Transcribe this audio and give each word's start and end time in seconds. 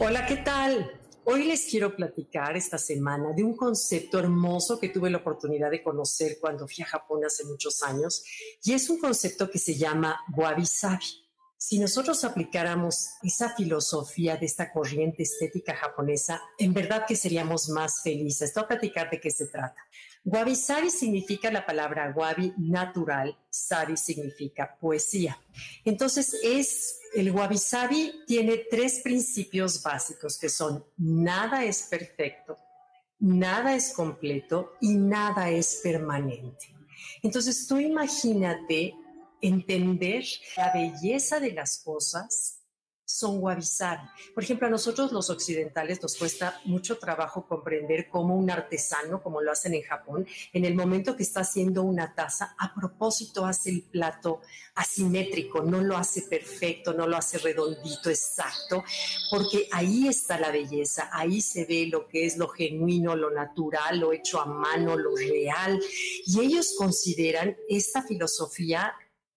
Hola, 0.00 0.26
¿qué 0.26 0.38
tal? 0.38 0.90
Hoy 1.24 1.44
les 1.44 1.66
quiero 1.70 1.94
platicar 1.94 2.56
esta 2.56 2.78
semana 2.78 3.32
de 3.32 3.44
un 3.44 3.56
concepto 3.56 4.18
hermoso 4.18 4.80
que 4.80 4.88
tuve 4.88 5.08
la 5.08 5.18
oportunidad 5.18 5.70
de 5.70 5.84
conocer 5.84 6.38
cuando 6.40 6.66
fui 6.66 6.82
a 6.82 6.86
Japón 6.86 7.24
hace 7.24 7.44
muchos 7.44 7.80
años 7.84 8.24
y 8.64 8.72
es 8.72 8.90
un 8.90 8.98
concepto 8.98 9.48
que 9.48 9.58
se 9.58 9.76
llama 9.76 10.18
wabi 10.36 10.66
sabi. 10.66 11.23
Si 11.66 11.78
nosotros 11.78 12.22
aplicáramos 12.24 13.14
esa 13.22 13.48
filosofía 13.56 14.36
de 14.36 14.44
esta 14.44 14.70
corriente 14.70 15.22
estética 15.22 15.74
japonesa, 15.74 16.42
en 16.58 16.74
verdad 16.74 17.06
que 17.08 17.16
seríamos 17.16 17.70
más 17.70 18.02
felices. 18.02 18.54
A 18.58 18.68
platicar 18.68 19.08
de 19.08 19.18
qué 19.18 19.30
se 19.30 19.46
trata. 19.46 19.80
Wabi 20.26 20.56
Sabi 20.56 20.90
significa 20.90 21.50
la 21.50 21.64
palabra 21.64 22.12
wabi 22.14 22.52
natural, 22.58 23.34
sabi 23.48 23.96
significa 23.96 24.76
poesía. 24.78 25.40
Entonces 25.86 26.38
es 26.44 26.98
el 27.14 27.30
Wabi 27.30 27.56
Sabi 27.56 28.12
tiene 28.26 28.66
tres 28.70 29.00
principios 29.02 29.82
básicos 29.82 30.38
que 30.38 30.50
son 30.50 30.84
nada 30.98 31.64
es 31.64 31.80
perfecto, 31.84 32.58
nada 33.20 33.74
es 33.74 33.94
completo 33.94 34.74
y 34.82 34.96
nada 34.96 35.48
es 35.48 35.80
permanente. 35.82 36.76
Entonces 37.22 37.66
tú 37.66 37.78
imagínate 37.78 38.94
entender 39.46 40.24
la 40.56 40.72
belleza 40.72 41.40
de 41.40 41.52
las 41.52 41.78
cosas 41.78 42.64
son 43.06 43.38
wabi 43.38 43.62
Por 44.34 44.42
ejemplo, 44.42 44.66
a 44.66 44.70
nosotros 44.70 45.12
los 45.12 45.28
occidentales 45.28 46.02
nos 46.02 46.16
cuesta 46.16 46.60
mucho 46.64 46.98
trabajo 46.98 47.46
comprender 47.46 48.08
cómo 48.08 48.34
un 48.34 48.50
artesano, 48.50 49.22
como 49.22 49.42
lo 49.42 49.52
hacen 49.52 49.74
en 49.74 49.82
Japón, 49.82 50.26
en 50.52 50.64
el 50.64 50.74
momento 50.74 51.14
que 51.14 51.22
está 51.22 51.40
haciendo 51.40 51.82
una 51.82 52.14
taza, 52.14 52.56
a 52.58 52.74
propósito 52.74 53.44
hace 53.44 53.70
el 53.70 53.82
plato 53.82 54.40
asimétrico, 54.74 55.62
no 55.62 55.82
lo 55.82 55.96
hace 55.96 56.22
perfecto, 56.22 56.94
no 56.94 57.06
lo 57.06 57.16
hace 57.16 57.38
redondito, 57.38 58.08
exacto, 58.08 58.82
porque 59.30 59.68
ahí 59.70 60.08
está 60.08 60.40
la 60.40 60.50
belleza, 60.50 61.10
ahí 61.12 61.40
se 61.42 61.66
ve 61.66 61.86
lo 61.90 62.08
que 62.08 62.24
es 62.24 62.38
lo 62.38 62.48
genuino, 62.48 63.14
lo 63.14 63.30
natural, 63.30 64.00
lo 64.00 64.12
hecho 64.12 64.40
a 64.40 64.46
mano, 64.46 64.96
lo 64.96 65.14
real. 65.14 65.80
Y 66.26 66.40
ellos 66.40 66.74
consideran 66.76 67.56
esta 67.68 68.02
filosofía 68.02 68.94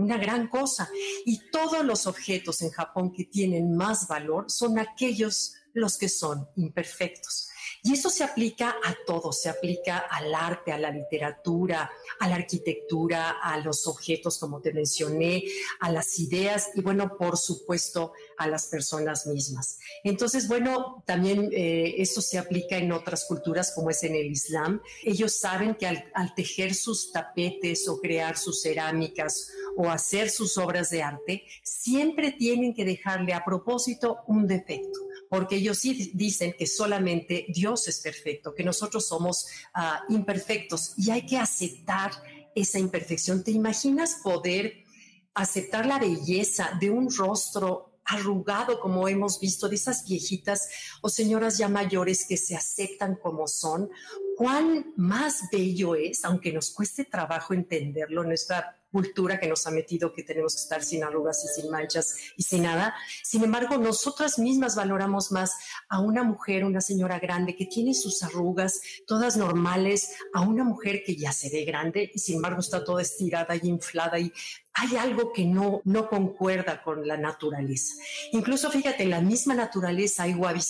una 0.00 0.18
gran 0.18 0.48
cosa. 0.48 0.88
Y 1.24 1.50
todos 1.50 1.84
los 1.84 2.06
objetos 2.06 2.62
en 2.62 2.70
Japón 2.70 3.12
que 3.12 3.24
tienen 3.24 3.76
más 3.76 4.08
valor 4.08 4.50
son 4.50 4.78
aquellos 4.78 5.54
los 5.72 5.98
que 5.98 6.08
son 6.08 6.48
imperfectos. 6.56 7.48
Y 7.82 7.94
eso 7.94 8.10
se 8.10 8.24
aplica 8.24 8.76
a 8.84 8.94
todo, 9.06 9.32
se 9.32 9.48
aplica 9.48 9.98
al 9.98 10.34
arte, 10.34 10.72
a 10.72 10.78
la 10.78 10.90
literatura, 10.90 11.90
a 12.18 12.28
la 12.28 12.34
arquitectura, 12.34 13.38
a 13.42 13.56
los 13.58 13.86
objetos, 13.86 14.38
como 14.38 14.60
te 14.60 14.72
mencioné, 14.72 15.44
a 15.80 15.90
las 15.90 16.18
ideas 16.18 16.70
y, 16.74 16.82
bueno, 16.82 17.16
por 17.16 17.38
supuesto, 17.38 18.12
a 18.36 18.46
las 18.48 18.66
personas 18.66 19.26
mismas. 19.26 19.78
Entonces, 20.04 20.46
bueno, 20.46 21.02
también 21.06 21.50
eh, 21.52 21.94
esto 21.98 22.20
se 22.20 22.38
aplica 22.38 22.76
en 22.76 22.92
otras 22.92 23.24
culturas, 23.24 23.72
como 23.74 23.90
es 23.90 24.02
en 24.02 24.14
el 24.14 24.26
Islam. 24.26 24.82
Ellos 25.02 25.38
saben 25.38 25.74
que 25.74 25.86
al, 25.86 26.10
al 26.14 26.34
tejer 26.34 26.74
sus 26.74 27.12
tapetes 27.12 27.88
o 27.88 27.98
crear 28.00 28.36
sus 28.36 28.60
cerámicas 28.60 29.50
o 29.76 29.88
hacer 29.88 30.30
sus 30.30 30.58
obras 30.58 30.90
de 30.90 31.02
arte, 31.02 31.44
siempre 31.62 32.32
tienen 32.32 32.74
que 32.74 32.84
dejarle 32.84 33.34
a 33.34 33.44
propósito 33.44 34.18
un 34.26 34.46
defecto 34.46 34.98
porque 35.30 35.56
ellos 35.56 35.78
sí 35.78 36.10
dicen 36.12 36.54
que 36.58 36.66
solamente 36.66 37.46
Dios 37.48 37.86
es 37.86 38.00
perfecto, 38.00 38.52
que 38.52 38.64
nosotros 38.64 39.06
somos 39.06 39.46
ah, 39.72 40.02
imperfectos 40.08 40.94
y 40.98 41.10
hay 41.12 41.24
que 41.24 41.38
aceptar 41.38 42.10
esa 42.54 42.80
imperfección. 42.80 43.44
¿Te 43.44 43.52
imaginas 43.52 44.16
poder 44.24 44.84
aceptar 45.32 45.86
la 45.86 46.00
belleza 46.00 46.76
de 46.80 46.90
un 46.90 47.14
rostro 47.14 48.00
arrugado 48.04 48.80
como 48.80 49.06
hemos 49.06 49.38
visto 49.38 49.68
de 49.68 49.76
esas 49.76 50.04
viejitas 50.04 50.68
o 51.00 51.08
señoras 51.08 51.58
ya 51.58 51.68
mayores 51.68 52.26
que 52.26 52.36
se 52.36 52.56
aceptan 52.56 53.14
como 53.14 53.46
son? 53.46 53.88
¿Cuán 54.36 54.92
más 54.96 55.42
bello 55.52 55.94
es, 55.94 56.24
aunque 56.24 56.52
nos 56.52 56.72
cueste 56.72 57.04
trabajo 57.04 57.54
entenderlo, 57.54 58.24
nuestra 58.24 58.79
cultura 58.90 59.38
que 59.38 59.46
nos 59.46 59.66
ha 59.66 59.70
metido 59.70 60.12
que 60.12 60.22
tenemos 60.22 60.54
que 60.54 60.62
estar 60.62 60.82
sin 60.82 61.04
arrugas 61.04 61.44
y 61.44 61.60
sin 61.60 61.70
manchas 61.70 62.16
y 62.36 62.42
sin 62.42 62.64
nada. 62.64 62.94
Sin 63.22 63.44
embargo, 63.44 63.78
nosotras 63.78 64.38
mismas 64.38 64.76
valoramos 64.76 65.32
más 65.32 65.56
a 65.88 66.00
una 66.00 66.22
mujer, 66.22 66.64
una 66.64 66.80
señora 66.80 67.18
grande 67.18 67.56
que 67.56 67.66
tiene 67.66 67.94
sus 67.94 68.22
arrugas 68.22 68.80
todas 69.06 69.36
normales, 69.36 70.12
a 70.34 70.40
una 70.40 70.64
mujer 70.64 71.02
que 71.04 71.16
ya 71.16 71.32
se 71.32 71.50
ve 71.50 71.64
grande 71.64 72.10
y 72.14 72.18
sin 72.18 72.36
embargo 72.36 72.60
está 72.60 72.84
toda 72.84 73.02
estirada 73.02 73.56
y 73.56 73.68
inflada 73.68 74.18
y 74.18 74.32
hay 74.72 74.96
algo 74.96 75.32
que 75.32 75.44
no, 75.44 75.82
no 75.84 76.08
concuerda 76.08 76.82
con 76.82 77.06
la 77.06 77.16
naturaleza. 77.16 77.94
Incluso 78.32 78.70
fíjate, 78.70 79.02
en 79.02 79.10
la 79.10 79.20
misma 79.20 79.54
naturaleza 79.54 80.24
hay 80.24 80.34
wabi 80.34 80.60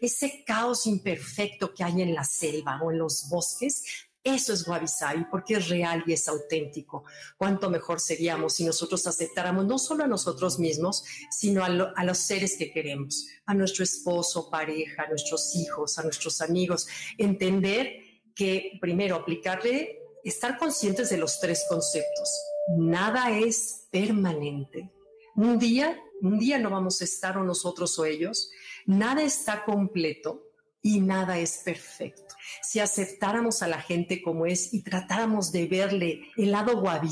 ese 0.00 0.44
caos 0.44 0.86
imperfecto 0.86 1.72
que 1.72 1.84
hay 1.84 2.02
en 2.02 2.14
la 2.14 2.24
selva 2.24 2.80
o 2.82 2.90
en 2.90 2.98
los 2.98 3.28
bosques, 3.28 4.07
eso 4.34 4.52
es 4.52 4.66
Wabi 4.66 4.86
porque 5.30 5.54
es 5.54 5.68
real 5.68 6.02
y 6.06 6.12
es 6.12 6.28
auténtico. 6.28 7.04
Cuánto 7.36 7.70
mejor 7.70 8.00
seríamos 8.00 8.54
si 8.54 8.64
nosotros 8.64 9.06
aceptáramos 9.06 9.66
no 9.66 9.78
solo 9.78 10.04
a 10.04 10.08
nosotros 10.08 10.58
mismos, 10.58 11.04
sino 11.30 11.64
a, 11.64 11.68
los 11.68 12.18
seres 12.18 12.56
que 12.56 12.70
queremos, 12.72 13.26
a 13.46 13.54
nuestro 13.54 13.84
esposo, 13.84 14.50
pareja, 14.50 15.02
a 15.02 15.08
nuestros 15.08 15.54
hijos, 15.56 15.98
a 15.98 16.02
nuestros 16.02 16.40
amigos. 16.40 16.86
Entender 17.16 17.92
que 18.34 18.78
primero 18.80 19.16
aplicarle, 19.16 19.98
estar 20.24 20.58
conscientes 20.58 21.10
de 21.10 21.18
los 21.18 21.40
tres 21.40 21.64
conceptos. 21.68 22.30
Nada 22.76 23.30
es 23.30 23.88
permanente. 23.90 24.90
Un 25.36 25.58
día, 25.58 26.00
un 26.20 26.38
día 26.38 26.58
no 26.58 26.70
vamos 26.70 27.00
a 27.00 27.04
estar 27.04 27.38
o 27.38 27.44
nosotros 27.44 27.98
o 27.98 28.04
ellos. 28.04 28.50
Nada 28.86 29.22
está 29.22 29.64
completo 29.64 30.47
y 30.82 31.00
nada 31.00 31.38
es 31.38 31.58
perfecto. 31.64 32.34
Si 32.62 32.80
aceptáramos 32.80 33.62
a 33.62 33.68
la 33.68 33.80
gente 33.80 34.22
como 34.22 34.46
es 34.46 34.72
y 34.72 34.82
tratáramos 34.82 35.52
de 35.52 35.66
verle 35.66 36.20
el 36.36 36.52
lado 36.52 36.80
wabi 36.80 37.10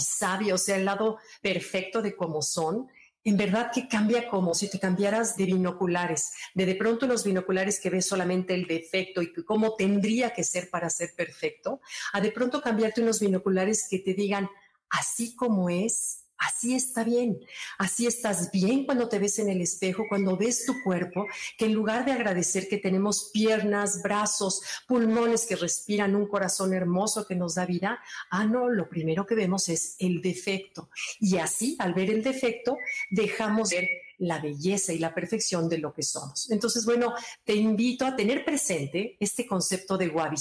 o 0.53 0.59
sea, 0.59 0.77
el 0.77 0.84
lado 0.84 1.19
perfecto 1.43 2.03
de 2.03 2.16
cómo 2.16 2.43
son, 2.43 2.88
en 3.25 3.37
verdad 3.37 3.72
que 3.72 3.88
cambia 3.88 4.28
como 4.28 4.55
si 4.55 4.71
te 4.71 4.78
cambiaras 4.78 5.37
de 5.37 5.47
binoculares, 5.47 6.32
de 6.55 6.65
de 6.65 6.76
pronto 6.76 7.09
los 7.09 7.25
binoculares 7.25 7.81
que 7.81 7.91
ves 7.91 8.06
solamente 8.06 8.55
el 8.55 8.69
defecto 8.69 9.21
y 9.21 9.32
cómo 9.32 9.75
tendría 9.75 10.32
que 10.32 10.44
ser 10.44 10.71
para 10.71 10.88
ser 10.91 11.12
perfecto, 11.16 11.81
a 12.12 12.21
de 12.21 12.31
pronto 12.31 12.62
cambiarte 12.62 13.03
unos 13.03 13.19
binoculares 13.19 13.88
que 13.91 13.99
te 13.99 14.15
digan 14.15 14.49
así 14.91 15.34
como 15.34 15.69
es, 15.69 16.25
Así 16.47 16.75
está 16.75 17.03
bien, 17.03 17.41
así 17.77 18.07
estás 18.07 18.51
bien 18.53 18.84
cuando 18.84 19.09
te 19.09 19.19
ves 19.19 19.39
en 19.41 19.49
el 19.49 19.61
espejo, 19.61 20.05
cuando 20.09 20.37
ves 20.37 20.65
tu 20.65 20.75
cuerpo, 20.84 21.27
que 21.59 21.67
en 21.67 21.73
lugar 21.73 22.05
de 22.05 22.12
agradecer 22.12 22.69
que 22.69 22.79
tenemos 22.79 23.31
piernas, 23.33 24.01
brazos, 24.03 24.62
pulmones 24.87 25.45
que 25.47 25.56
respiran, 25.56 26.15
un 26.15 26.29
corazón 26.29 26.73
hermoso 26.73 27.27
que 27.27 27.35
nos 27.35 27.56
da 27.56 27.67
vida, 27.67 27.99
ah, 28.31 28.45
no, 28.45 28.69
lo 28.69 28.89
primero 28.89 29.27
que 29.27 29.35
vemos 29.35 29.69
es 29.69 29.97
el 29.99 30.23
defecto. 30.23 30.89
Y 31.19 31.39
así, 31.39 31.77
al 31.81 31.95
ver 31.95 32.11
el 32.11 32.23
defecto, 32.23 32.79
dejamos 33.11 33.71
ver 33.71 33.89
la 34.19 34.39
belleza 34.39 34.93
y 34.93 34.99
la 34.99 35.15
perfección 35.15 35.69
de 35.69 35.79
lo 35.79 35.93
que 35.93 36.03
somos. 36.03 36.51
Entonces, 36.51 36.85
bueno, 36.87 37.12
te 37.45 37.55
invito 37.55 38.06
a 38.06 38.15
tener 38.15 38.45
presente 38.45 39.17
este 39.19 39.47
concepto 39.47 39.99
de 39.99 40.09
wabi 40.09 40.37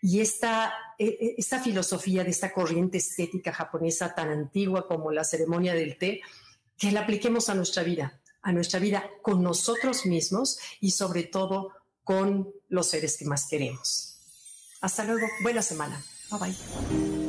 y 0.00 0.20
esta, 0.20 0.74
e, 0.98 1.06
e, 1.06 1.34
esta 1.38 1.60
filosofía 1.60 2.24
de 2.24 2.30
esta 2.30 2.52
corriente 2.52 2.98
estética 2.98 3.52
japonesa 3.52 4.14
tan 4.14 4.30
antigua 4.30 4.86
como 4.86 5.12
la 5.12 5.24
ceremonia 5.24 5.74
del 5.74 5.96
té, 5.96 6.20
que 6.76 6.92
la 6.92 7.00
apliquemos 7.00 7.48
a 7.48 7.54
nuestra 7.54 7.82
vida, 7.82 8.20
a 8.42 8.52
nuestra 8.52 8.80
vida 8.80 9.08
con 9.22 9.42
nosotros 9.42 10.06
mismos 10.06 10.58
y 10.80 10.90
sobre 10.90 11.24
todo 11.24 11.72
con 12.04 12.52
los 12.68 12.88
seres 12.88 13.16
que 13.16 13.24
más 13.24 13.46
queremos. 13.48 14.18
Hasta 14.80 15.04
luego, 15.04 15.26
buena 15.42 15.62
semana. 15.62 16.02
Bye 16.30 16.40
bye. 16.40 17.21